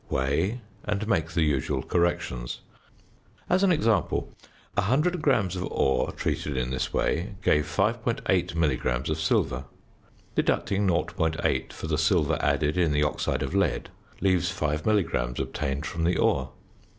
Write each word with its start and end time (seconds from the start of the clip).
Weigh 0.09 0.61
and 0.83 1.07
make 1.07 1.29
the 1.33 1.43
usual 1.43 1.83
corrections. 1.83 2.61
As 3.47 3.61
an 3.61 3.71
example, 3.71 4.33
100 4.73 5.21
grams 5.21 5.55
of 5.55 5.65
ore 5.67 6.11
treated 6.11 6.57
in 6.57 6.71
this 6.71 6.91
way 6.91 7.35
gave 7.43 7.65
5.8 7.65 8.55
milligrams 8.55 9.11
of 9.11 9.19
silver; 9.21 9.65
deducting 10.33 10.87
0.8 10.87 11.71
for 11.71 11.85
the 11.85 11.99
silver 11.99 12.39
added 12.41 12.79
in 12.79 12.93
the 12.93 13.03
oxide 13.03 13.43
of 13.43 13.53
lead 13.53 13.89
leaves 14.21 14.49
5 14.49 14.87
milligrams 14.87 15.39
obtained 15.39 15.85
from 15.85 16.03
the 16.03 16.17
ore. 16.17 16.49